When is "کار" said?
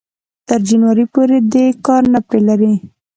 1.85-2.03